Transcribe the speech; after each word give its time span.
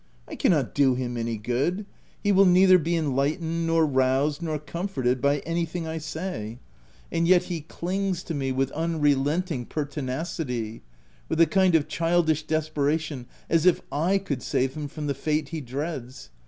—I 0.27 0.35
cannot 0.35 0.73
do 0.73 0.95
him 0.95 1.15
any 1.15 1.37
good; 1.37 1.85
he 2.23 2.31
will 2.31 2.47
neither 2.47 2.79
be 2.79 2.95
enlightened, 2.95 3.67
nor 3.67 3.85
roused, 3.85 4.41
nor 4.41 4.57
comforted 4.57 5.21
by 5.21 5.41
anything 5.41 5.85
I 5.87 5.99
say; 5.99 6.57
and 7.11 7.27
yet 7.27 7.43
he 7.43 7.61
clings 7.61 8.23
to 8.23 8.33
me 8.33 8.51
with 8.51 8.71
unrelenting 8.71 9.67
pertinacity— 9.67 10.81
with 11.29 11.39
a 11.39 11.45
kind 11.45 11.75
of 11.75 11.87
childish 11.87 12.41
desperation, 12.47 13.27
as 13.47 13.67
if 13.67 13.87
/could 13.91 14.41
save 14.41 14.73
him 14.73 14.87
from 14.87 15.05
the 15.05 15.13
fate 15.13 15.49
he 15.49 15.61
dreads. 15.61 16.31